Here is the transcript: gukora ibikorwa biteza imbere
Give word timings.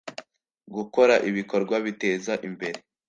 gukora 0.75 1.13
ibikorwa 1.29 1.75
biteza 1.85 2.33
imbere 2.47 2.77